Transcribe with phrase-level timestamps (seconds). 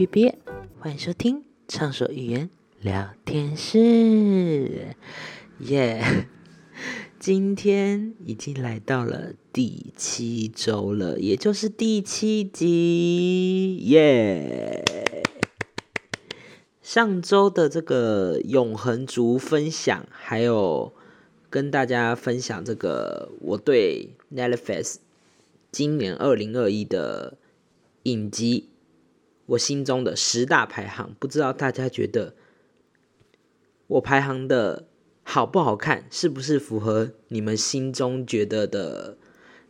[0.00, 0.38] 别别，
[0.78, 2.48] 欢迎收听畅所欲言
[2.80, 4.96] 聊天室，
[5.58, 6.26] 耶！
[7.20, 14.82] 今天已经来到了第七周了，也就是第七集，耶！
[16.80, 20.94] 上周的这个永恒族分享，还有
[21.50, 24.96] 跟大家分享这个我对 Netflix
[25.70, 27.36] 今年二零二一的
[28.04, 28.69] 影集，
[29.50, 32.34] 我心中的十大排行，不知道大家觉得
[33.88, 34.86] 我排行的
[35.24, 36.04] 好不好看？
[36.10, 39.16] 是不是符合你们心中觉得的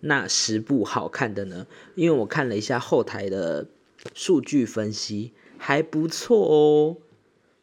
[0.00, 1.66] 那十部好看的呢？
[1.94, 3.68] 因为我看了一下后台的
[4.14, 6.96] 数据分析，还不错哦。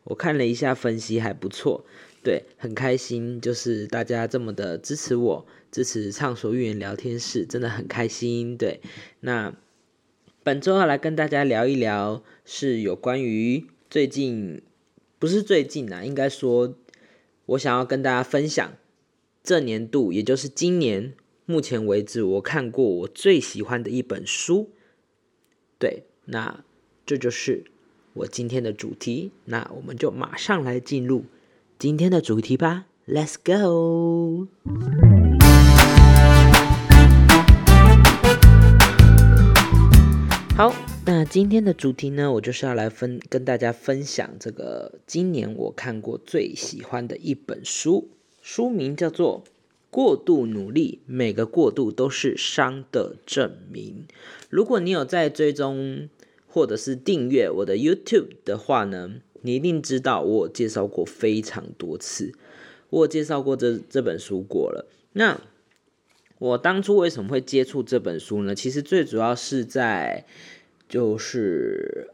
[0.06, 1.86] 我看了一下分析，还不错，
[2.24, 8.58] 对，很开心，就是大家这么的支持我，支持畅所欲言聊天室，真的很开心。
[8.58, 8.81] 对，
[9.20, 9.54] 那
[10.48, 14.62] 本周要来跟大家聊一聊，是有关于最近，
[15.20, 16.73] 不是最近啊，应该说，
[17.48, 18.72] 我想要跟大家分享
[19.44, 21.14] 这年度，也就是今年
[21.45, 24.70] 目前为止我看过我最喜欢的一本书。
[25.78, 26.64] 对，那
[27.06, 27.66] 这就是。
[28.14, 31.25] 我今天的主题，那我们就马上来进入
[31.78, 34.48] 今天的主题吧，Let's go。
[40.58, 40.73] 好，
[41.05, 48.09] 那今天的主题呢，我就是要来分跟大家分享这个今年我看过最喜欢的一本书，
[48.41, 49.44] 书名叫做
[49.91, 54.08] 《过度努力，每个过度都是伤的证明》。
[54.50, 56.09] 如果你有在追踪。
[56.50, 62.33] 或者是订阅我的 YouTube 的话呢，你一定知道我介绍过非常多次，
[62.89, 64.88] 我介绍过这这本书过了。
[65.13, 65.39] 那
[66.40, 68.53] 我当初为什么会接触这本书呢？
[68.53, 70.25] 其实最主要是在
[70.88, 72.12] 就是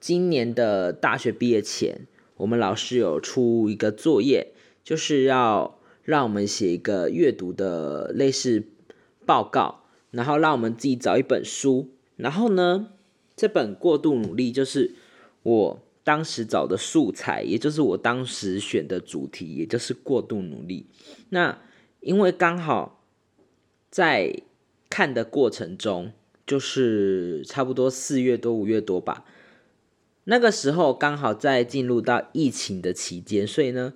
[0.00, 4.52] 今年的大学毕业前，我们老师有出一个作业，
[4.84, 8.64] 就是要让我们写一个阅读的类似
[9.26, 12.88] 报告，然后让我们自己找一本书，然后呢。
[13.40, 14.96] 这本过度努力就是
[15.44, 20.86] 我当时找的素材，也就是我当时选的主题，也就是过度努力。
[21.28, 21.56] 那
[22.00, 22.97] 因为刚好
[23.90, 24.42] 在
[24.90, 26.12] 看的过程中，
[26.46, 29.24] 就是差不多四月多五月多吧，
[30.24, 33.94] 那个时候刚好在进入到疫情的期间，所以呢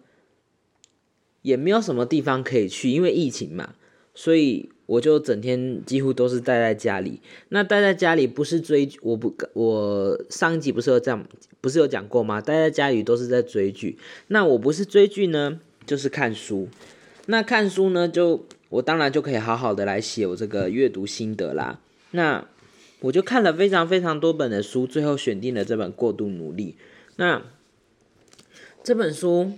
[1.43, 3.75] 也没有什么地方可以去，因为疫情嘛，
[4.15, 4.71] 所以。
[4.87, 7.19] 我就整天几乎都是待在家里。
[7.49, 11.27] 那待在家里不是追，我不，我上一集不是有讲，
[11.63, 12.43] 不是有讲过吗？
[12.43, 13.97] 待在家里都是在追剧。
[14.27, 16.69] 那我不是追剧呢，就是看书。
[17.27, 21.79] 那看书呢，就我当然就可以好好的来写我这个阅读心得啦。
[22.11, 22.47] 那
[23.01, 26.77] 我就看了非常非常多本的书，最后选定了这本《过度努力》。
[27.17, 27.43] 那
[28.83, 29.53] 这本书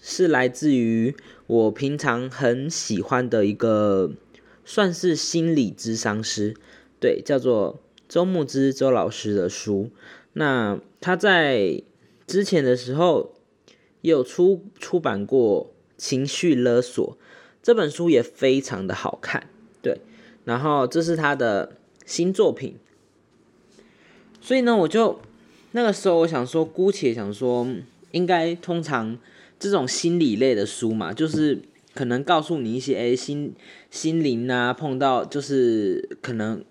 [0.00, 1.14] 是来自于
[1.46, 4.12] 我平常很喜欢的一个。
[4.64, 6.54] 算是心理智商师，
[7.00, 9.90] 对，叫做周牧之周老师的书。
[10.34, 11.82] 那他在
[12.28, 13.34] 之前的时候
[14.02, 17.18] 也有出出版过《情绪勒索》
[17.62, 19.48] 这本书，也非常的好看。
[19.80, 20.00] 对，
[20.44, 22.76] 然后这是他的新作品。
[24.40, 25.20] 所以呢，我就
[25.70, 27.66] 那个时候我想说，姑且想说，
[28.10, 29.16] 应该通常
[29.58, 31.62] 这种心理类的书嘛，就是。
[31.94, 33.54] 可能告诉你一些哎心
[33.90, 36.64] 心灵啊，碰到就是可能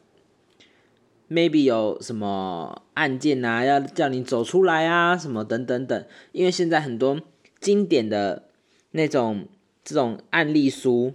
[1.30, 6.04] maybe 有什么案件啊，要叫你走出来啊，什么等等等。
[6.32, 7.22] 因为现在很多
[7.60, 8.48] 经典的
[8.94, 9.46] 那种
[9.84, 11.14] 这种案例书，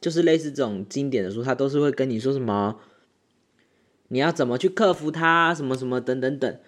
[0.00, 2.80] 就是类似这种经典的书，它都是会跟你说什么，
[4.08, 6.58] 你要怎么去克服它，什么什么等等等。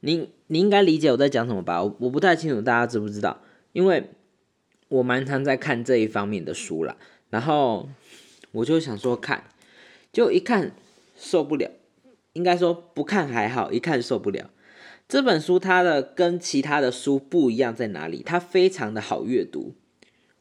[0.00, 1.82] 你你应该理解我在讲什么吧？
[1.82, 4.10] 我我不太清楚大家知不知道，因为。
[4.88, 6.96] 我蛮常在看这一方面的书啦，
[7.28, 7.88] 然后
[8.52, 9.42] 我就想说看，
[10.12, 10.76] 就一看
[11.16, 11.68] 受不了，
[12.34, 14.48] 应该说不看还好，一看受不了。
[15.08, 18.22] 这本书它的跟其他的书不一样在哪里？
[18.24, 19.74] 它非常的好阅读。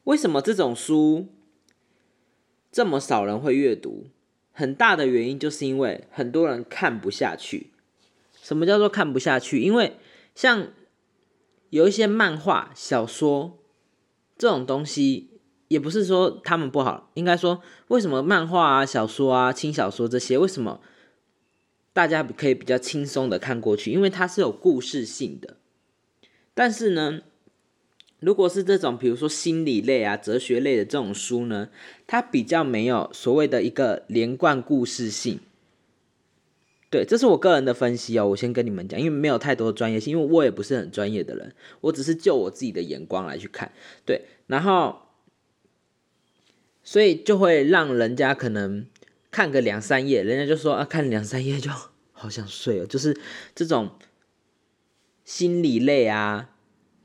[0.05, 1.27] 为什么这种书
[2.71, 4.07] 这么少人会阅读？
[4.51, 7.71] 很大的原因就是因为很多人看不下去。
[8.41, 9.59] 什么叫做看不下去？
[9.59, 9.97] 因为
[10.33, 10.69] 像
[11.69, 13.59] 有一些漫画、小说。
[14.37, 15.29] 这种东西
[15.69, 20.81] 也不是说他们不好，应该说为什么漫画啊、小说啊、轻小说这些，为什么
[21.93, 23.93] 大家可以比较轻松的看过去？
[23.93, 25.55] 因为它是有故事性的。
[26.53, 27.21] 但是呢，
[28.19, 31.69] 如果是这种比如说心理类啊、哲学类的这种书呢，
[32.07, 35.39] 它比较没有所谓的一个连贯故事性。
[36.89, 38.27] 对，这是我个人的分析哦。
[38.29, 43.73] 我先跟你们讲，因为没有太多专业性，因为我也不是很专业的人，我只是就我自己的眼光来去看。
[44.05, 45.01] 对，然后
[46.83, 48.85] 所以就会让人家可能
[49.29, 51.69] 看个两三页，人家就说啊，看两三页就
[52.13, 53.19] 好想睡哦，就是
[53.53, 53.89] 这种
[55.25, 56.54] 心理类啊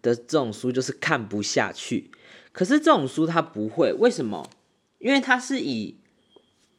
[0.02, 2.10] 的这种书，就是看不下去。
[2.52, 4.50] 可是这种书它不会，为什么？
[4.98, 5.96] 因为它是以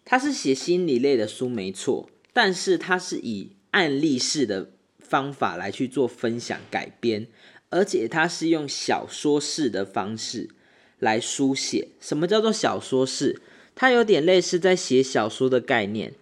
[0.04, 2.10] 它是写心理类的书，没错。
[2.34, 7.28] 但是它是以案例式的方法来去做分享改编，
[7.70, 10.50] 而且它是用小说式的方式
[11.00, 11.90] 来书写。
[12.00, 13.42] 什么叫做小说式？
[13.76, 16.14] 它有点类似在写小说的概念。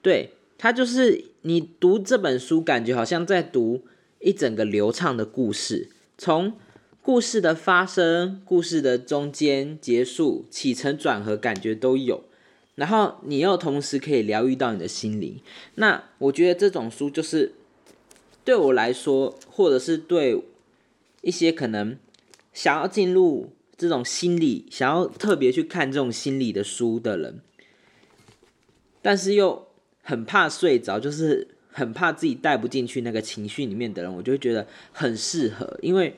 [0.00, 3.84] 对，它就是你读这本书，感觉好像在读
[4.20, 6.52] 一整个流畅的故事，从
[7.00, 12.24] 故事的发生、故事的中间结束、起承转合，感觉都有。
[12.74, 15.40] 然后你又同时可以疗愈到你的心灵，
[15.76, 17.54] 那我觉得这种书就是
[18.44, 20.44] 对我来说，或者是对
[21.22, 21.98] 一些可能
[22.52, 27.40] 想要进入这种心理、想要特别去看这种心理的书的人，
[29.02, 29.66] 但是又
[30.02, 36.16] 很怕睡着，就是很怕自己带不进去那个情绪里面的人，我就会觉得很适合，因为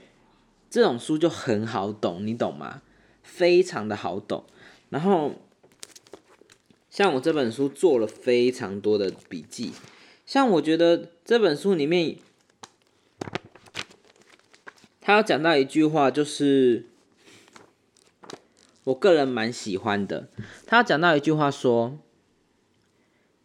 [0.69, 2.83] 这种书就很好懂，你懂吗？
[3.23, 4.45] 非常的好懂，
[4.89, 5.35] 然后。
[6.93, 9.71] 像我这本书做了非常多的笔记，
[10.27, 12.17] 像我觉得这本书里面，
[15.01, 16.87] 他要讲到一句话，就是
[18.83, 20.29] 我个人蛮喜欢的。
[20.67, 21.97] 他要讲到一句话说：“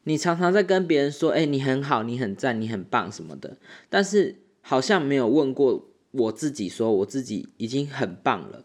[0.05, 3.57] 你常常在跟别人说，哎，你很好，你很赞，你很棒什么的，
[3.89, 8.63] 但是好像没有问过我自己，说我自己已经很棒了。”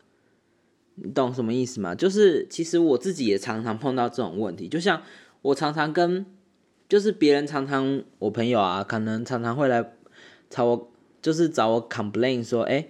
[1.02, 1.94] 你懂什么意思吗？
[1.94, 5.02] 就是其实我自己也常常碰到这种问题，就像
[5.40, 6.26] 我常常跟，
[6.86, 9.92] 就是别人常常我朋友啊，可能常常会来
[10.50, 12.86] 找我，就是找我 complain 说，哎，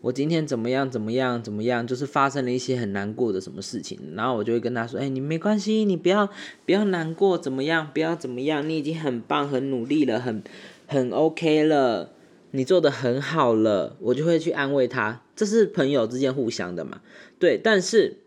[0.00, 6.28] 我今天怎么样怎么样怎么样，就是发生了一些很难过的什么事情，然后我就会跟他说，哎，你没关系，你不要
[6.64, 10.42] 不要难过，怎么样，不要怎么样，你已经很棒，很努力了，很
[10.86, 12.12] 很 OK 了。
[12.52, 17.02] 你做的很好了，我就会去安慰他，这是朋友之间互相的嘛？
[17.38, 17.60] 对。
[17.62, 18.20] 但是，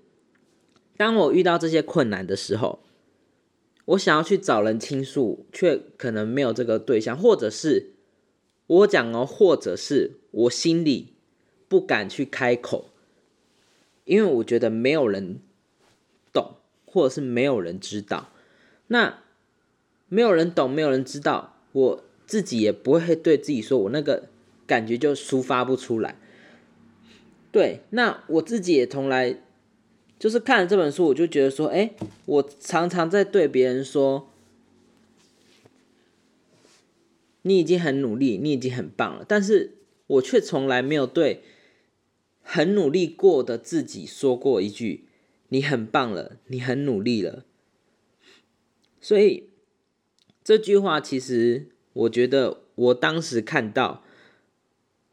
[0.95, 2.79] 当我遇到这些困难的时候，
[3.85, 7.94] 我想要去找人倾诉，却可能没有这个对象，或者是
[8.68, 11.10] 我讲哦，或者是我心里
[11.71, 12.89] 不敢去开口，
[14.03, 15.39] 因为我觉得没有人
[16.33, 18.29] 懂，或者是没有人知道。
[18.88, 19.23] 那
[20.09, 22.03] 没有人懂，没有人知道我。
[22.27, 24.29] 自己也不会对自己说，我那个
[24.65, 26.15] 感觉就抒发不出来。
[27.51, 29.41] 对，那我自己也从来
[30.18, 31.91] 就是看了这本书，我就觉得说，哎，
[32.25, 34.29] 我常常在对别人说，
[37.41, 39.73] 你已经很努力，你已经很棒了，但是
[40.07, 41.44] 我却从来没有对
[42.41, 45.05] 很努力过的自己说过一句，
[45.49, 47.45] 你很棒了，你很努力了。
[48.99, 49.49] 所以
[50.43, 51.67] 这句话其实。
[51.93, 54.05] 我觉得我当时看到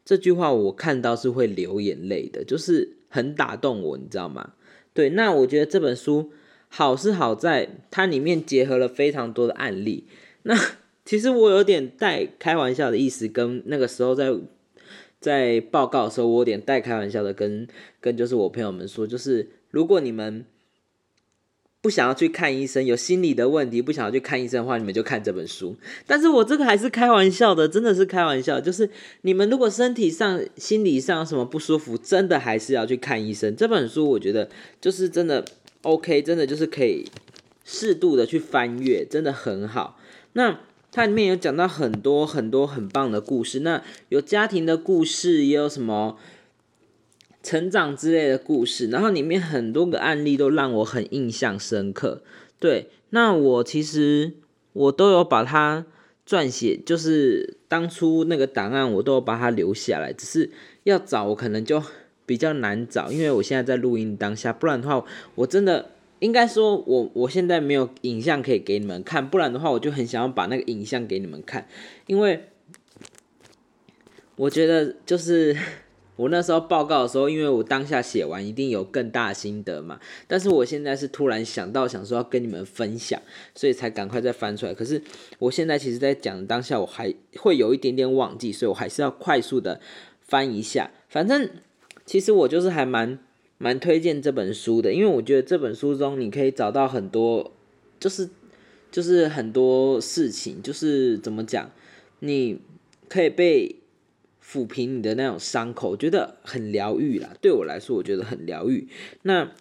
[0.05, 4.53] 这句话，我看到是会流眼泪的，就是很打动我，你知道吗？
[4.93, 6.31] 对，那我觉得这本书
[6.69, 10.05] 好是好在它里面结合了非常多的案例。
[10.43, 10.55] 那
[11.03, 14.33] 其实我有点带开玩笑的意思，跟那个时候在
[15.19, 17.67] 在报告的时候，我有点带开玩笑的跟
[17.99, 20.45] 跟就是我朋友们说，就是如果你们。
[21.81, 25.77] 不想要去看医生，有心理的问题，不想要去看医生的话，你们就看这本书。
[26.05, 28.59] 但是我这个还是开玩笑的，真的是开玩笑。
[28.59, 28.89] 就是
[29.21, 33.55] 你们如果身体上、心理上什么不舒服，真的还是要去看医生。
[33.55, 34.49] 这本书我觉得
[34.81, 35.45] 就是真的
[35.83, 37.05] OK，真的就是可以
[37.63, 39.97] 适度的去翻阅，真的很好。
[40.33, 40.59] 那
[40.91, 46.17] 它里面有讲到很多很多很棒的故事，那有家庭的故事，也有什么。
[47.41, 52.21] 成长之类的故事，然后里面很多个案例都让我很印象深刻。
[52.59, 54.33] 对，那我其实
[54.73, 55.85] 我都有把它
[56.27, 60.51] 撰写，就是当初那个档案我都有把它留下来，只是
[60.83, 61.81] 要找我可能就
[62.25, 65.01] 比较难找，因为我现在在录音当下，不然的话
[65.35, 71.67] 我真的应该说我我现在没有影像可以给你们看，不然的话我就很想要把那个影像给你们看，
[72.07, 72.45] 因为
[74.35, 75.55] 我觉得就是。
[76.19, 79.97] 我那时候报告的时候，因为我当下写完一定有更大心得嘛，
[80.27, 83.21] 但是我现在是突然想到，想说要跟你们分享，
[83.55, 84.73] 所以才赶快再翻出来。
[84.73, 85.01] 可是
[85.37, 89.79] 我现在其实，在讲当下，我还会有一点点忘记，所以我还是要快速的
[90.19, 90.91] 翻一下。
[91.07, 91.49] 反正
[92.05, 93.17] 其实我就是还蛮
[93.61, 97.51] 蛮推荐这本书的，因为我觉得这本书中你可以找到很多，
[97.99, 98.29] 就是
[98.89, 101.69] 就是很多事情，就是怎么讲，
[102.19, 102.61] 你
[103.09, 103.75] 可以被
[104.41, 107.35] 抚平你的那种伤口，觉得很疗愈啦。
[107.41, 108.87] 对我来说，我觉得很疗愈。
[109.23, 109.51] 那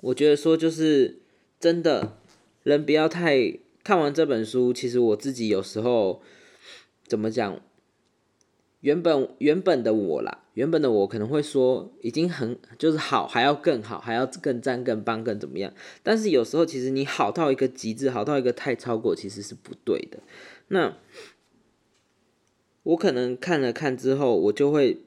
[0.00, 1.18] 我觉得说，就是
[1.58, 2.16] 真的，
[2.62, 4.72] 人不要太看完这本书。
[4.72, 6.22] 其实我自己有时候
[7.04, 7.60] 怎么讲，
[8.80, 10.43] 原本原本的我啦。
[10.54, 15.74] 原本的我可能会说已经很就是好，还要更好，还要更赞、更棒、更怎么样？
[16.04, 20.20] 但是有时候其实你好到一个极致，好到一个太超过，其实是不对的。
[20.68, 20.96] 那
[22.84, 24.98] 我可能看了看之后，我就会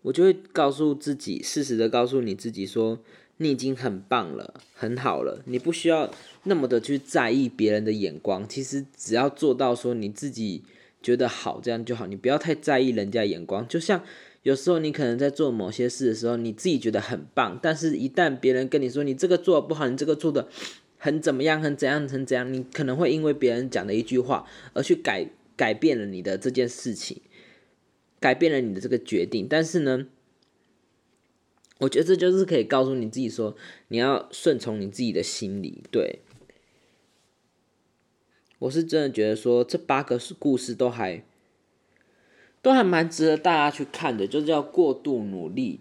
[0.00, 3.00] 我就会告诉自己，适时的告诉你自己说，
[3.36, 6.10] 你已经很棒了，很好了，你不需要
[6.44, 8.48] 那么的去在意别人的眼光。
[8.48, 10.64] 其实只要做到说你自己。
[11.04, 12.06] 觉得好，这样就好。
[12.06, 13.68] 你不要太在意人家眼光。
[13.68, 14.02] 就像
[14.42, 20.48] 有时候你可能在做某些事的时候，你自己觉得很棒，但是一旦别人跟你说你这个做的不好，你这个做的
[20.96, 27.20] 很怎么样，很怎样，很怎样，你可能会因为别人讲的一句话而去改改变了你的这件事情，
[28.18, 29.46] 改变了你的这个决定。
[29.46, 30.06] 但是呢，
[31.80, 33.54] 我觉得这就是可以告诉你自己说，
[33.88, 36.20] 你要顺从你自己的心理，对。
[38.60, 41.22] 我是真的觉得说这八个故事都还
[42.62, 45.80] 都还蛮值得大家去看的，就叫过度努力，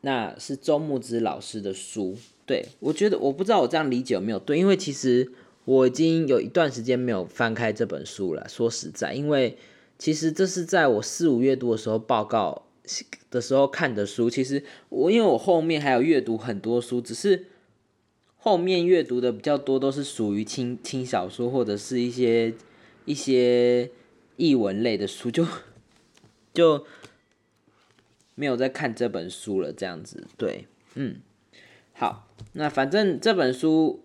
[0.00, 2.16] 那是周木之老师的书。
[2.46, 5.30] 对我觉得我不知道我这样理解有没有对，因为其实
[5.64, 8.46] 我已经有一段时间没有翻开这本书了。
[8.48, 9.56] 说实在，因为
[9.98, 12.62] 其实这是在我四五月读的时候报告
[13.30, 14.28] 的时候看的书。
[14.28, 17.46] 其实我因为我后面还有阅读很多书，只是。
[18.44, 22.52] 后面阅读的比较多，都是属于轻轻小说或者是一些
[23.06, 23.90] 一些
[24.36, 25.46] 译文类的书，就
[26.52, 26.84] 就
[28.34, 29.72] 没有在看这本书了。
[29.72, 31.22] 这样子，对，嗯，
[31.94, 34.02] 好，那反正这本书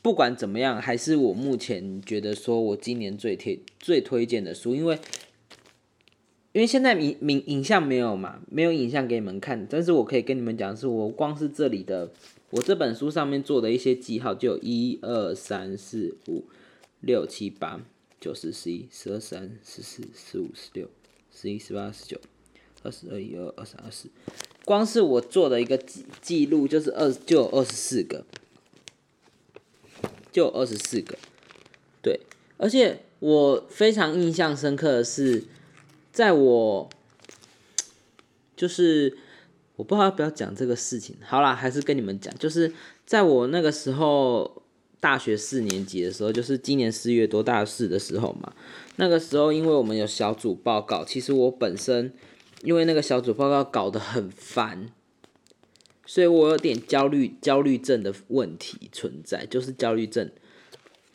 [0.00, 5.00] 不管怎么样，还是我目前觉得说我今年最推最推荐的书，因为
[6.52, 12.12] 因为现在影影影像没有嘛，没有影像给你们看，但是我可以跟你们讲，是我光是这里的。
[12.50, 16.44] 我这本书上面做的一些记号，就一二三四五
[17.00, 17.80] 六七八
[18.20, 20.88] 九十十一十二十三十四十五十六
[21.34, 22.20] 十一十八十九
[22.84, 24.08] 二十二一二二三二四，
[24.64, 28.24] 光是我做的一个记记录，就是二就有二十四个，
[30.30, 31.18] 就有二十四个，
[32.00, 32.20] 对，
[32.58, 35.42] 而且我非常印象深刻的是，
[36.12, 36.88] 在我
[38.56, 39.18] 就是。
[39.76, 41.14] 我不知道要不要讲这个事情。
[41.22, 42.72] 好啦，还是跟你们讲，就是
[43.04, 44.62] 在我那个时候
[45.00, 48.54] 大学四年级的时候，就是今年四月多大四的时候嘛。
[48.96, 52.12] 那个时候，因为我们有小组报告，其实我本身
[52.62, 54.90] 因为那个小组报告搞得很烦，
[56.06, 60.30] 所以我有点焦虑、焦虑症的问题存在，就是焦虑症。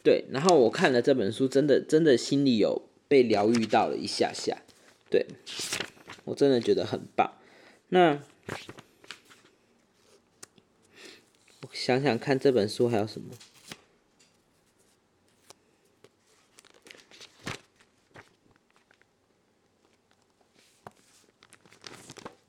[0.03, 4.61] 对，然后我看了这本书，真的真的心里有被疗愈到了一下下。
[5.09, 5.25] 对，
[6.25, 7.33] 我真的觉得很棒。
[7.89, 8.19] 那。
[11.61, 13.33] 我想想看，这本书还有什么？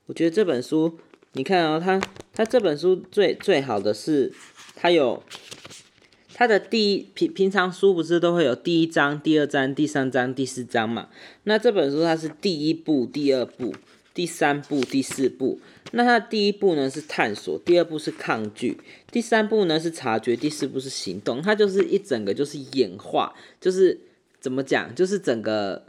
[0.06, 0.98] 我觉得这本书，
[1.32, 2.00] 你看哦，它
[2.32, 4.32] 它这本书最最好的是，
[4.74, 5.22] 它有
[6.34, 11.08] 它的第一平平常书不是都会有第一章、第二章、第三章、第四章嘛？
[11.44, 13.74] 那这本书它是第一部、第二部。
[14.14, 15.58] 第三步、第四步，
[15.92, 18.78] 那它第一步呢是探索，第二步是抗拒，
[19.10, 21.40] 第三步呢是察觉，第四步是行动。
[21.40, 24.00] 它就是一整个就是演化，就是
[24.40, 25.84] 怎么讲，就是整个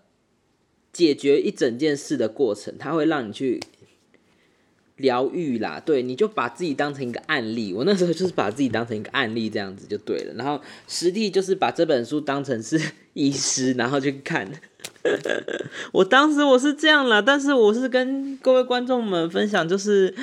[0.91, 3.59] 解决一整件事的过程，它会让你去
[5.03, 5.79] 疗愈啦。
[5.85, 7.71] 对，你就把自己当成一个案例。
[7.71, 10.33] 我那时候就是把自己当成一个案例，这样子就对了。
[10.33, 12.81] 然后实际就是把这本书当成是
[13.13, 14.49] 医师，然后去看。
[15.91, 20.15] 我当时我是这样啦，但是我是跟各位观众们分享，就是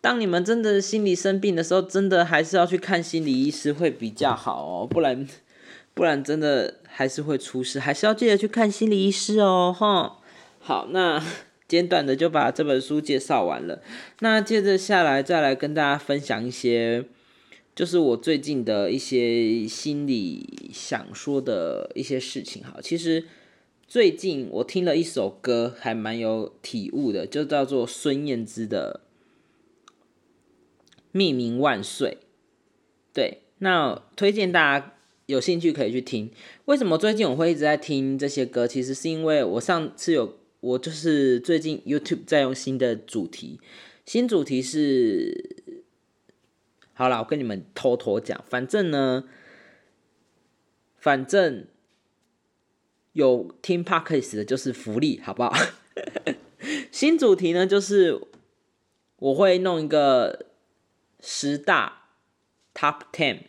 [0.00, 5.26] 当你们真的心理生病的时候，真的还是要去看心理医师会比较好哦，不然
[5.92, 10.18] 不然真的还是会出事，还是要记得去看心理医师哦，哈。
[10.60, 11.22] 好，那
[11.68, 13.80] 简短的就把这本书介绍完了，
[14.20, 17.04] 那接着下来再来跟大家分享一些，
[17.76, 23.24] 就是我最近的一些心里想说的一些事情，哈，其实。
[23.90, 29.00] 最近我听了一首歌，还蛮有体悟的，就叫做孙燕姿的
[31.18, 32.18] 《匿名万岁》。
[33.14, 34.92] 对，那推荐大家
[35.24, 36.30] 有兴趣可以去听。
[36.66, 38.68] 为什么最近我会一直在听这些歌？
[38.68, 43.60] 其实是因为我上次有，我就是最近 YouTube 在用新的主题，
[44.04, 45.56] 新主题是。
[46.94, 49.28] 好了，我跟你们偷偷讲，反正呢，
[50.96, 51.64] 反正
[53.12, 55.54] 有听 podcast 的就是福利，好不好？
[56.90, 58.20] 新主题呢，就是
[59.20, 60.46] 我会弄一个
[61.20, 62.08] 十大
[62.74, 63.42] top ten，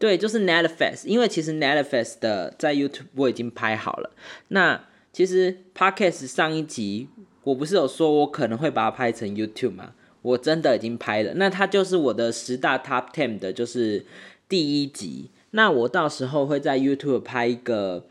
[0.00, 2.16] 对，就是 n e t f e s t 因为其实 n e t f e s
[2.16, 4.12] t 的在 YouTube 我已经拍好了。
[4.48, 7.08] 那其实 podcast 上一集
[7.44, 9.92] 我不是有说我可能会把它拍成 YouTube 吗？
[10.22, 14.04] 我真的已经拍了，那它就是我的十大 top ten 的，就是
[14.48, 15.30] 第一集。
[15.52, 18.06] 那我到时候会在 YouTube 拍一个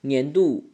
[0.00, 0.64] 年度。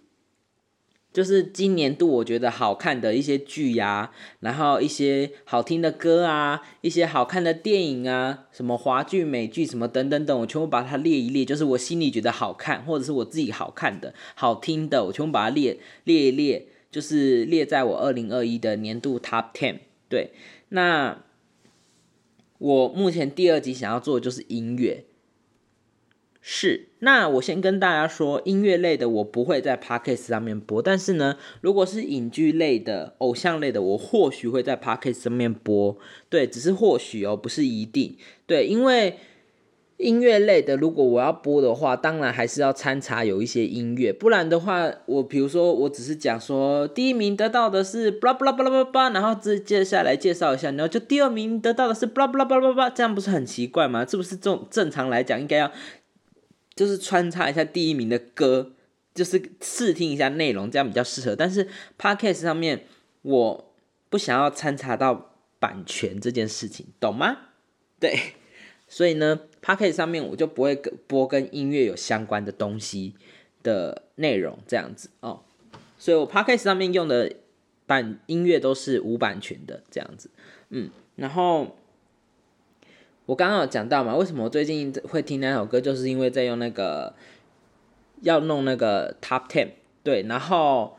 [1.15, 11.45] 就是今年度我觉得好看的一些剧呀，然后一些好听的歌啊，一些好看的电影啊，什么华剧、美剧什么等等等，我全部把它列一列。
[11.45, 19.77] 就是我心里觉得好看，或者是我自己好看的、好听的，我全部把它列列一列，就是列在我二零二一的年度 Top Ten。
[20.09, 20.33] 对，
[20.71, 21.23] 那
[22.59, 25.05] 我目前第二集想要做的就是音乐。
[26.47, 35.97] 是，那我先跟大家说，音乐类的我不会在 podcast 上面播，但是呢，如果是影剧类的、偶像类的，我或许会在 podcast 上面播。
[36.29, 38.19] 对，只是或许哦，不是一定。
[38.45, 39.17] 对，因为
[39.97, 54.05] 音乐类的，如果我要播的话，当然还是要参插有一些音乐，不然的话，我比如说我只是讲说第一名得到的是巴拉巴拉巴拉巴拉，然后接接下来介绍一下，然后就第二名得到的是巴拉巴拉巴拉巴拉，这样不是很奇怪吗？
[54.05, 55.73] 这不是正正常来讲应该要。
[56.77, 58.73] 就是穿插一下第一名的歌，
[59.15, 61.37] 就是试听一下内容，这样比较适合。
[61.37, 62.85] 但是 podcast 上面
[63.23, 63.75] 我
[64.11, 67.39] 不想要参插到版权这件事情，懂吗？
[68.01, 68.19] 对，
[68.89, 73.15] 所以呢，podcast 上面我就不会播跟音乐有相关的东西
[73.63, 75.43] 的内容，这样子哦。
[75.99, 77.37] 所以我 podcast 上面用的
[77.87, 80.31] 版音乐都是无版权的，这样子。
[80.71, 81.79] 嗯，然后。
[83.27, 87.15] 我刚刚有讲到嘛，为什么我最近会听那首歌，就是因为在用那个
[88.21, 89.69] 要弄那个 Top Ten，
[90.03, 90.99] 对，然后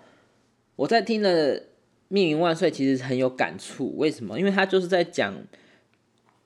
[0.75, 1.59] 我在听了
[2.07, 3.95] 《命运万岁》，其实很有感触。
[3.97, 4.39] 为什么？
[4.39, 5.35] 因为他就是在讲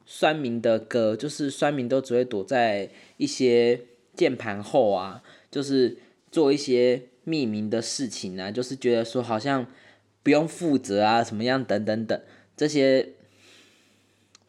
[0.06, 3.80] 酸民的歌，就是酸民都只会躲在一些
[4.16, 5.98] 键盘后啊，就是
[6.30, 9.66] 做一些匿名的事情啊，就是觉得说好像
[10.24, 12.22] 不用负责啊，什么样等等等
[12.58, 13.14] 这些。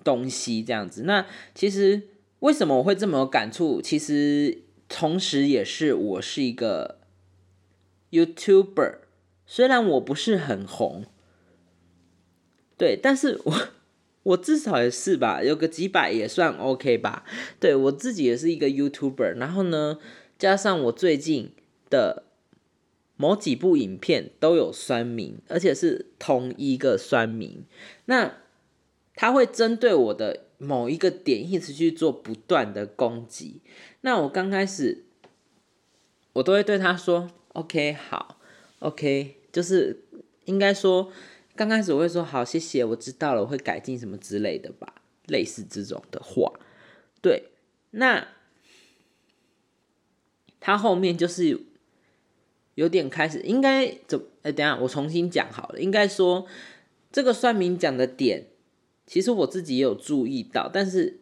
[0.02, 2.08] 东西这样子，那其实
[2.40, 3.82] 为什么我会这么有感触？
[3.82, 6.98] 其实同时也是我是一个
[8.10, 8.98] YouTuber，
[9.46, 11.04] 虽然我不是很红，
[12.76, 13.68] 对，但是我
[14.22, 17.24] 我至少也是吧，有个几百也算 OK 吧。
[17.58, 19.98] 对我自己也是一个 YouTuber，然后呢，
[20.38, 21.52] 加上我最近
[21.88, 22.24] 的
[23.16, 27.64] 某几部影片都有酸民，而且是同一个酸民，
[28.06, 28.39] 那。
[29.20, 33.60] 他会针对我的某一个点一直去做不断的攻击，
[34.00, 35.04] 那我刚开始
[36.32, 38.40] 我都会对他说：“OK，好
[38.78, 40.04] ，OK，就是
[40.46, 41.12] 应该说
[41.54, 46.58] 刚开始我会说好，谢谢，我知道了，我会改进什么之类的吧，类似这种的话。”
[47.20, 47.50] 对，
[47.90, 48.26] 那
[50.60, 51.60] 他后面就是
[52.74, 54.18] 有点开始应该怎？
[54.40, 56.46] 哎，等下我重新讲好了，应该说
[57.12, 58.46] 这个算命讲的点。
[59.10, 61.18] 其实我自己也有注意到，但是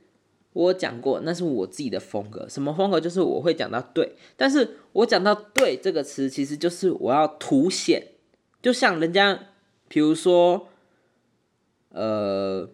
[0.53, 2.47] 我讲过那是我自己的风格。
[2.47, 3.01] 什么风格？
[3.01, 8.09] 就是我会讲到对，但是我讲到对这个词，其实就是我要凸显，
[8.61, 9.41] 就像人家，
[9.89, 10.69] 比如说，
[11.89, 12.69] 呃，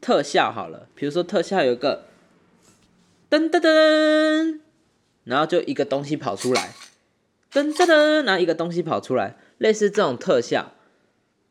[0.00, 2.06] 特效好了，比如说特效有一个
[3.28, 4.60] 噔噔噔，
[5.24, 6.72] 然后就一个东西跑出来，
[7.52, 10.72] 噔噔噔，然后一个东西跑出来，类似这种特效。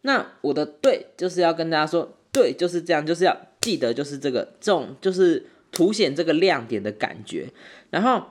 [0.03, 7.49] 那我的对就是要跟大家说，对就是这样，就是要记得就是这个这种就是凸显这个亮点的感觉。
[7.91, 8.23] 然后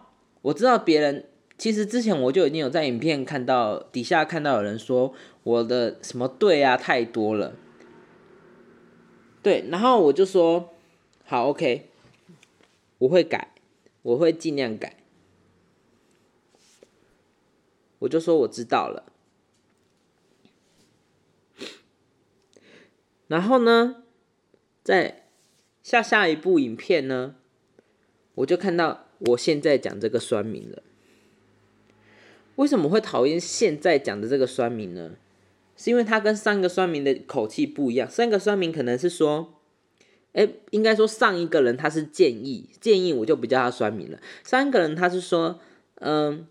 [0.42, 7.54] 我知道别人其实之前我就已经有在影片看到底下看到有人说我的什么对啊太多了，
[9.42, 10.74] 对，然后我就说
[11.24, 11.88] 好 OK，
[12.98, 13.54] 我会改，
[14.02, 14.96] 我会尽量改，
[18.00, 19.04] 我就说我知道了。
[23.30, 24.02] 然后呢，
[24.82, 25.22] 在
[25.84, 27.36] 下下一部影片呢，
[28.34, 30.82] 我就看到我现在讲这个酸民了。
[32.56, 35.12] 为什么会讨厌现在讲的这个酸民呢？
[35.76, 38.10] 是因为他跟上个酸民的口气不一样。
[38.10, 39.54] 上个酸民可能是说，
[40.32, 44.18] 哎，应该说上一个人他是建议，建议我就不叫他酸民了。
[44.42, 45.60] 上一个人他是说，
[46.00, 46.48] 嗯，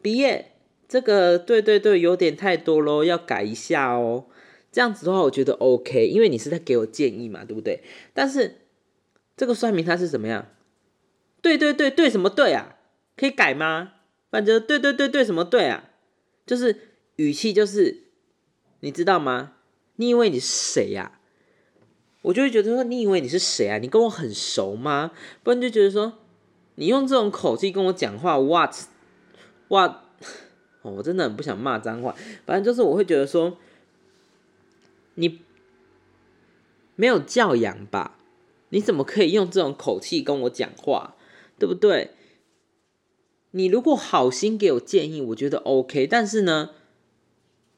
[0.00, 0.52] 毕业
[0.88, 4.24] 这个对对对，有点太多喽，要改一下哦。
[4.72, 7.82] 这样子的话，我觉得 OK，因为你是在给我建议嘛，对不对？
[8.14, 8.58] 但是
[9.36, 10.46] 这个算命他是怎么样？
[11.42, 12.76] 对对对对，什么对啊？
[13.16, 13.94] 可以改吗？
[14.30, 15.90] 反正对对对对，什么对啊？
[16.46, 16.76] 就是
[17.16, 18.04] 语气，就是
[18.80, 19.54] 你知道吗？
[19.96, 21.18] 你以为你是谁呀？
[22.22, 23.78] 我就会觉得说，你以为你是谁啊？
[23.78, 25.10] 你跟我很熟吗？
[25.42, 26.18] 不然就觉得说，
[26.76, 28.74] 你用这种口气跟我讲话，what
[29.66, 29.92] what？
[30.82, 32.14] 哦，我真的很不想骂脏话，
[32.46, 33.58] 反正就是我会觉得说。
[35.14, 35.40] 你
[36.96, 38.18] 没有教养吧？
[38.70, 41.16] 你怎么可以用这种口气跟我讲话，
[41.58, 42.10] 对不对？
[43.50, 46.06] 你如果好心给我建议，我觉得 OK。
[46.06, 46.70] 但是呢，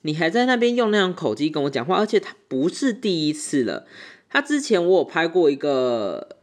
[0.02, 3.86] 你还在那边用那种口气跟我讲话，而且他不是第一次了。
[4.28, 6.36] 他之前我有拍过一个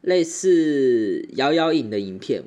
[0.00, 2.42] 类似摇摇影的影片，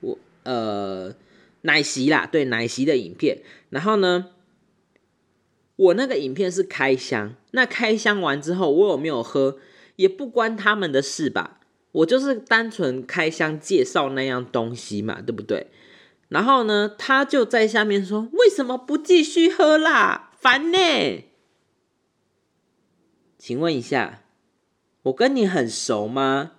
[0.00, 1.14] 我呃
[1.62, 4.30] 奶昔啦，对奶昔的影片，然后呢？
[5.76, 9.58] 我那个影片是开箱，那开箱完之后，我有没有喝
[9.96, 11.60] 也不关他们的事吧？
[11.92, 15.68] 我就是单纯开箱介绍那样东西嘛，对不对？
[16.28, 20.32] 然后呢，他就在下面说：“为什么不继续喝啦？
[20.40, 20.78] 烦呢！”
[23.38, 24.22] 请问一下，
[25.02, 26.52] 我跟你很熟吗？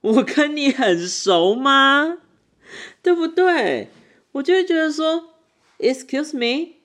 [0.00, 2.18] 我跟你很熟吗？
[3.02, 3.88] 对不对？
[4.32, 5.34] 我就会觉得说
[5.78, 6.77] ：“Excuse me。”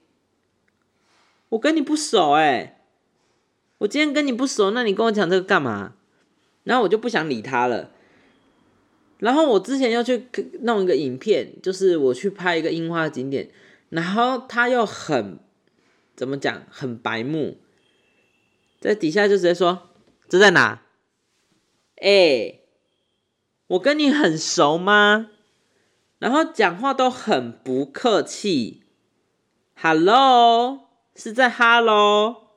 [1.53, 2.81] 我跟你不熟哎，
[3.79, 5.93] 我今天跟你不熟，那你跟我讲这个干嘛？
[6.63, 7.91] 然后我就不想理他了。
[9.19, 10.27] 然后我之前要去
[10.61, 13.49] 弄一个影片，就是我去拍一个樱花景点，
[13.89, 15.39] 然后他又很
[16.15, 17.57] 怎么讲，很白目，
[18.79, 19.89] 在底下就直接说
[20.27, 20.81] 这在哪？
[22.01, 22.61] 哎，
[23.67, 25.29] 我跟你很熟吗？
[26.17, 28.83] 然后讲话都很不客气
[29.75, 30.82] ，Hello。
[31.15, 32.47] 是在哈喽，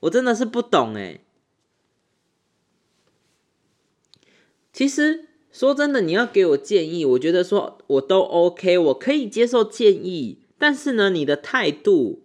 [0.00, 1.20] 我真的是不懂哎。
[4.72, 10.38] 其实说真的，你要给我建议，我觉得说我都 OK，我可以接受建议。
[10.56, 12.22] 但是呢，你的态度，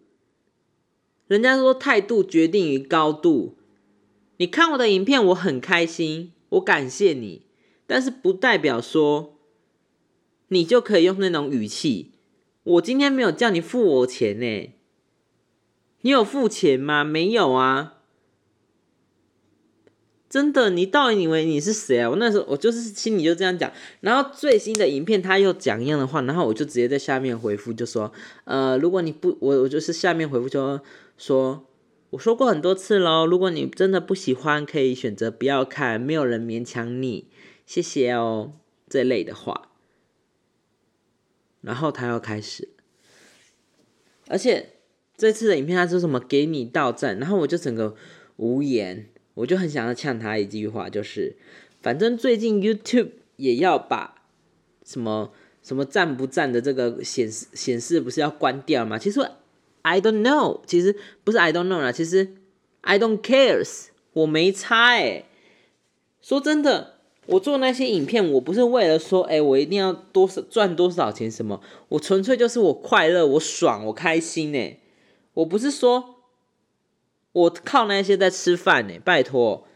[1.28, 3.58] 人家说态度决定于高度。
[4.38, 7.44] 你看我的影片，我很开心，我感谢你，
[7.88, 9.38] 但是不代表说
[10.50, 12.12] 你就可以用那种语气。
[12.64, 14.75] 我今天没有叫你付我钱呢。
[16.06, 17.04] 你有付钱吗？
[17.04, 17.96] 没有啊！
[20.30, 22.08] 真的，你到底以为你是谁啊？
[22.12, 23.72] 我那时候我就是心里就这样讲。
[24.02, 28.12] 然后最新的影片他又讲一样的话，然后我就直接在下面回复，就说：
[28.44, 30.80] 呃，如果你不，我我就是下面回复就
[31.18, 31.66] 说，
[32.12, 37.28] 我说过很多次喽，如果你真的不喜欢，可以选择不要看，没有人勉强你，
[37.66, 38.54] 谢谢哦，
[38.88, 39.70] 这类的话。
[41.62, 42.70] 然后他要开始，
[44.28, 44.74] 而且。
[45.18, 47.96] 这次的影片他说什么给你到站，然后我就整个
[48.38, 51.36] 无言，我就很想要呛他一句话，就是
[51.82, 54.16] 反正最近 YouTube 也要把
[54.84, 55.32] 什么
[55.64, 58.98] 什么赞不赞的这个显示显示不是要关掉吗？
[58.98, 59.26] 其实
[59.84, 62.34] I don't know，其实不是 I don't know 啦，其实
[62.82, 65.26] I don't cares，我没差哎。
[66.22, 66.96] 说真的，
[67.28, 74.80] 我做那些影片，我不是为了说哎我一定要多少赚多少钱什么，我纯粹就是我快乐，我爽，我开心哎。
[75.36, 76.24] 我不是说，
[77.32, 79.68] 我靠那些在吃饭呢，拜托，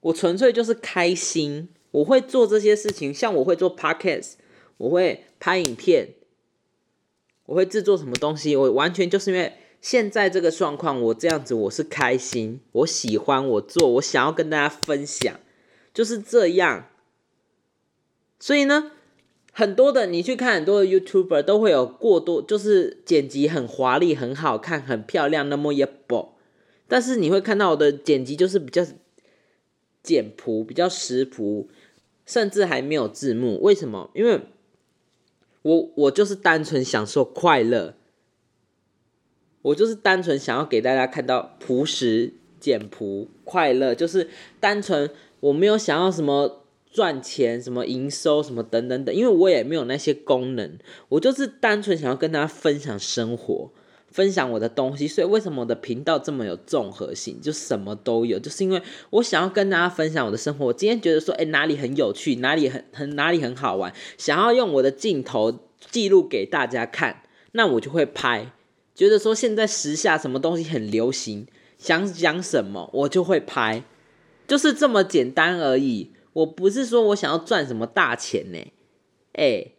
[0.00, 1.68] 我纯粹就是开心。
[1.90, 4.34] 我会做这些事情，像我会做 podcast，
[4.78, 6.14] 我会拍影片，
[7.46, 15.38] 我会制作什么东西，我完全就是因为现在这个状况，我这样子我是开心，我喜欢我做，我想要跟大家分享，
[15.92, 16.88] 就是这样。
[18.38, 18.92] 所以呢。
[19.56, 26.32] 很多的，你去看很多的 YouTuber 都会有过多，就是剪辑很华丽、很好看、很漂亮，那么也不，
[26.88, 28.84] 但是你会看到我的剪辑就是比较
[30.02, 31.68] 简朴、比较实朴，
[32.26, 33.60] 甚至还没有字幕。
[33.62, 34.10] 为什么？
[34.16, 34.40] 因为
[35.62, 37.94] 我我就是单纯享受快乐，
[39.62, 46.63] 我就是单纯想要给大家看到朴实、简朴、快乐，就是单纯我没有想要什么。
[46.94, 50.78] 赚钱什么营收什么等等等，因为我也没有那些功能，
[51.08, 53.68] 我就是单纯想要跟大家分享生活，
[54.06, 55.08] 分享我的东西。
[55.08, 58.80] 所以为什么我的频道这么有综合性，就什么都有，就是因为
[59.10, 60.66] 我想要跟大家分享我的生活。
[60.66, 65.58] 我今天觉得说，哎，哪里很有趣，哪里很很哪里很好玩，想要用我的镜头
[65.90, 68.52] 记录给大家看，那我就会拍。
[68.94, 73.82] 觉得说现在时下什么东西很流行，想讲什么我就会拍，
[74.46, 76.10] 就是这么简单而已。
[76.34, 78.58] 我不是说我想要赚什么大钱呢，
[79.32, 79.72] 哎，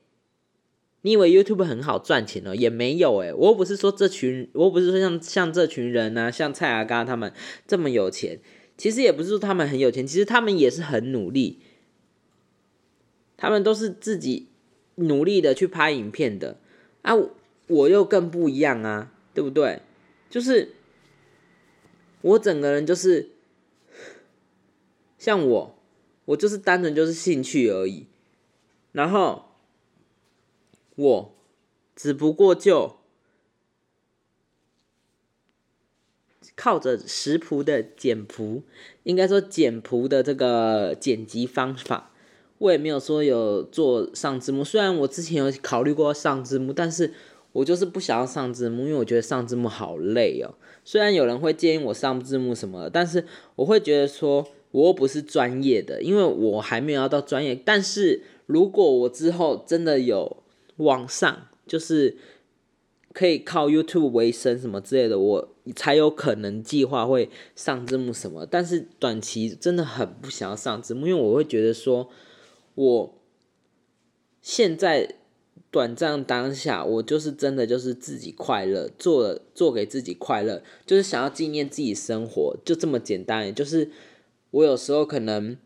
[1.02, 2.56] 你以为 YouTube 很好赚钱哦？
[2.56, 7.32] 也没有诶，我又不是说这群，我又不是说像像这群人呢，像蔡阿嘎他们
[7.68, 8.40] 这么有钱。
[8.78, 11.62] 其实也不是说他们很有钱，其实他们也是很努力。
[13.38, 14.48] 他们都是自己
[14.96, 16.58] 努力的去拍影片的
[17.02, 17.14] 啊，
[17.68, 19.82] 我又更不一样啊，对不对？
[20.30, 20.74] 就是
[22.22, 23.30] 我整个人就是
[25.18, 25.75] 像我，
[26.26, 28.08] 我就是单纯就是兴趣而已，
[28.92, 29.46] 然后。
[30.98, 31.36] 我
[31.94, 32.96] 只不过就
[36.56, 38.64] 靠着食谱的简谱，
[39.04, 42.14] 应该说简谱的这个剪辑方法，
[42.60, 44.64] 我也没有说有做上字幕。
[44.64, 47.14] 虽然我之前有考虑过上字幕，但是
[47.52, 50.56] 我就是不想要上字幕，因为我觉得上字幕好累哦。
[50.86, 57.56] 虽然有人会建议我上字幕什么的，但是我会觉得说我又不是专业的，因为我还没有要到专业。
[57.56, 60.44] 但是如果我之后真的有，
[60.76, 62.18] 网上就是
[63.14, 68.46] 可以靠 YouTube 为生什么之类的，我才有可能计划会上字幕什么。
[68.46, 72.10] 但是短期真的很不想要上字幕，因为我会觉得说，
[72.74, 73.18] 我
[74.42, 75.16] 现在
[75.72, 83.56] 短暂当下，我就是真的就是自己快乐，做了做给自己快乐，就是想要纪念自己生活，就这么简单。
[83.56, 83.90] 就是
[84.56, 85.58] 我有时候可能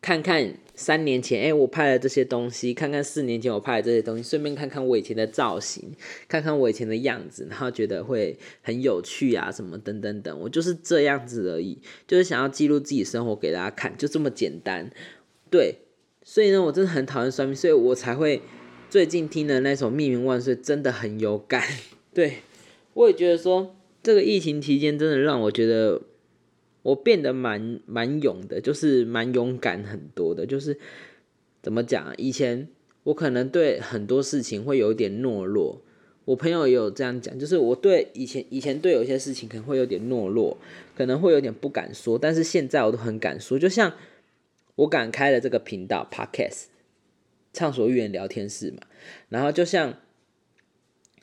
[0.00, 0.54] 看看。
[0.72, 5.92] 三年前，哎，我拍了这些东西，看看四年前我拍的这些东西，顺便看看我以前的造型，
[6.26, 14.90] 看看我以前的样子，然后觉得会很有趣啊，什么等等等，我就是这样子而已，就是想要记录自己生活给大家看，就这么简单。
[15.50, 15.80] 对，
[16.24, 18.40] 所以呢，我真的很讨厌算命，所以我才会
[18.88, 21.62] 最近听的那首《命运万岁》真的很有感。
[22.14, 22.38] 对，
[22.94, 26.00] 我也觉得说，这个疫情期间真的让我觉得。
[26.82, 30.78] 我变得蛮蛮勇的，就是蛮勇敢很多的，就是
[31.62, 32.14] 怎么讲？
[32.16, 32.68] 以前
[33.02, 35.82] 我可能对很多事情会有点懦弱，
[36.24, 40.56] 我朋友也有这样讲，就是我对以前以前对有些事情可能会有点懦弱，
[40.96, 43.58] 可能会有点不敢说，但是现在我都很敢说。
[43.58, 43.92] 就像
[44.76, 46.64] 我敢开了这个频道 Podcast，
[47.52, 48.78] 畅所欲言聊天室嘛，
[49.28, 49.98] 然后就像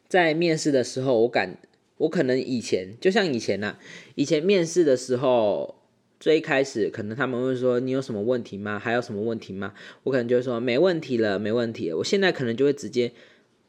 [0.07, 1.57] 在面试的时候，我敢。
[1.97, 3.77] 我可能以前就像以前呐，
[4.15, 5.75] 以前面试的时候，
[6.19, 8.77] 最开始可能他们会说你有什么问题吗？
[8.77, 9.73] 还有什么问题吗？
[10.03, 11.91] 我可能就会说没问题了，没问题。
[11.93, 13.13] 我现在可能就会直接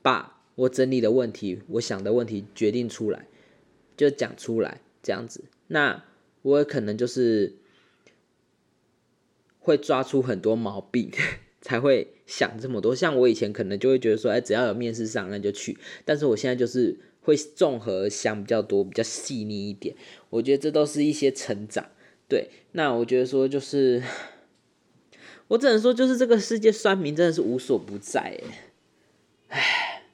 [0.02, 3.26] 把我整理的问题、我想的问题决定出来，
[3.96, 5.44] 就讲出来这样子。
[5.68, 6.04] 那
[6.42, 7.54] 我可能就是
[9.58, 11.10] 会抓出很多毛病，
[11.62, 12.94] 才会想这么多。
[12.94, 15.78] 像我以前可能就会觉得说，哎，只要有面试上那就去。
[16.04, 16.98] 但是我现在就是。
[17.28, 19.94] 会综合想比较多，比较细腻一点。
[20.30, 21.90] 我觉得这都是一些成长。
[22.26, 24.02] 对，那我觉得说就是，
[25.48, 28.40] 我只能说就是这个世界酸民真的是无所不在。
[29.48, 30.04] 哎，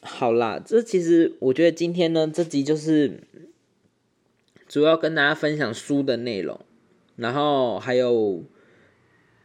[0.00, 3.20] 好啦，这其实我觉得今天呢这集就是
[4.66, 6.60] 主要跟大家分享书的内容，
[7.14, 8.42] 然后还有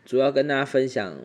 [0.04, 1.24] 主要跟大家分享。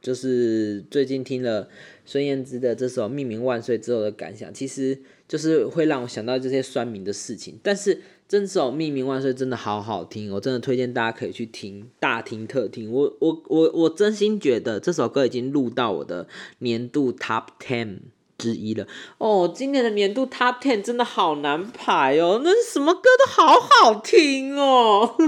[0.00, 1.68] 就是最近听了
[2.04, 7.58] 孙燕姿的这首《命名万岁》之后的感想，其实就是会让我想到这些酸民的事情。
[7.62, 12.90] 但是这首《命名万岁》真的好好听，我真的推荐大家可以去听，大听特听。
[12.92, 16.28] 我我我我真心觉得这首歌已经录到我的
[16.58, 17.98] 年度 Top Ten
[18.38, 18.86] 之一了。
[19.18, 25.26] 哦，今年的年度 Top Ten 真的好难排哦，那什么歌都好好听哦， 怎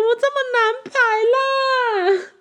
[0.00, 0.90] 么这么难排
[1.30, 2.33] 啦？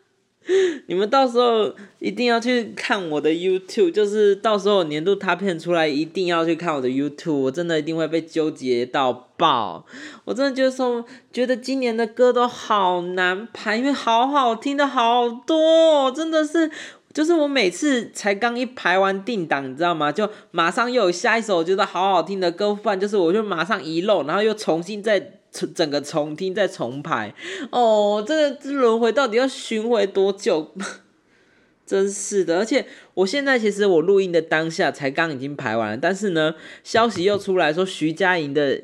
[0.88, 9.86] 你们到时候一定要去看我的 YouTube，就是到时候年度他片出来，一定要去看我的 YouTube，我真的一定会被纠结到爆。
[10.26, 16.70] 我真的觉得说，觉得今年的歌都好难排，因为好好听的好多，哦真的是，
[17.14, 20.12] 就是我每次才刚一排完定档，你知道吗？
[20.12, 25.40] 就马上又有下一首觉得好好听的歌，不然就是我就马上遗漏，然后又重新再。
[25.76, 27.34] 整个重听再重排，
[27.72, 30.74] 哦，这个这轮回到底要巡回多久？
[31.86, 38.82] 真是的，而且我现在其实我录音的当下才刚已经排完了，但是呢，消息又出来说徐佳莹的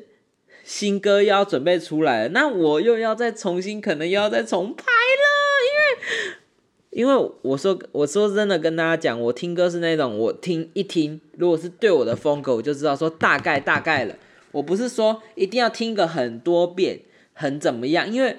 [0.62, 5.26] 新歌又要准备出来了，那我又要再重新，可能又要再重排了，
[6.92, 14.14] 因为因为我说我说真的跟大家讲，我听歌是那种我听一听，如果是对我的风格，我就知道说大概大概了。
[14.52, 17.00] 我不是说一定要听个很多遍，
[17.32, 18.38] 很怎么样，因为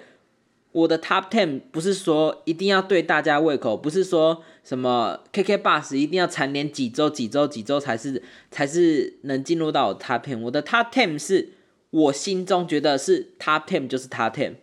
[0.74, 10.40] 我的 Top Ten 不是说一定要对大家胃口，不是说什么 KK Bus 一定要蝉联几周、几周、几周才是才是能进入到我 Top Ten。
[10.40, 11.50] 我的 Top Ten 是
[11.90, 14.54] 我心中觉得是 Top Ten 就是 Top Ten，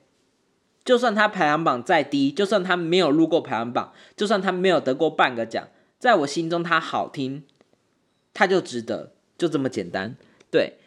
[0.85, 7.45] 就算他排行榜再低，就算他没有入过排行榜，就算他没有得过半个奖，在我心中他好听，
[8.33, 10.17] 他就值得，就这么简单。
[10.51, 10.79] 对，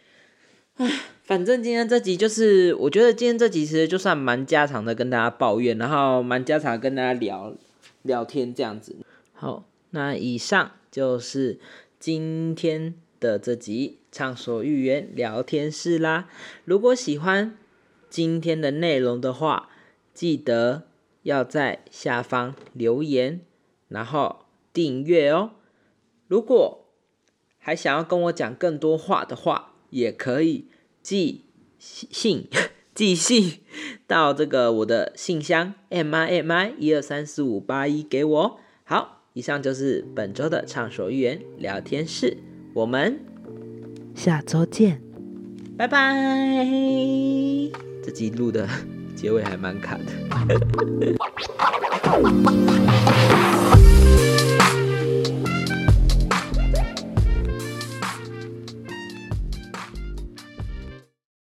[1.23, 7.53] 反正今天这集就是，我觉得今天这集其实就算蛮家常的，跟大家抱怨，然后蛮家常跟大家聊
[8.01, 8.95] 聊天这样子。
[9.33, 11.59] 好，那以上就是
[11.99, 16.27] 今天的这集畅所欲言聊天室啦。
[16.65, 17.57] 如果喜欢
[18.09, 19.69] 今天的内容的话，
[20.13, 20.83] 记得
[21.23, 23.41] 要在下方留言，
[23.87, 25.51] 然后订阅哦。
[26.27, 26.85] 如果
[27.59, 30.65] 还想要跟我讲更多话的话，也可以
[31.01, 31.45] 寄
[31.77, 32.47] 信
[32.93, 33.59] 寄信
[34.05, 38.59] 到这个我的信箱 m i m i 一二三四五八一给我。
[38.83, 42.37] 好，以上就是本周的畅所欲言聊天室，
[42.73, 43.19] 我们
[44.13, 45.01] 下周见，
[45.77, 46.65] 拜拜。
[48.03, 48.67] 这集录的。
[49.13, 50.05] 结尾还蛮卡的。